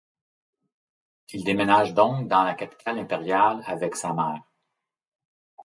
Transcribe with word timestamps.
Il 1.31 1.43
déménage 1.43 1.93
donc 1.93 2.27
dans 2.27 2.41
la 2.43 2.55
capitale 2.55 2.97
impériale 2.97 3.61
avec 3.67 3.95
sa 3.95 4.13
mère. 4.13 4.41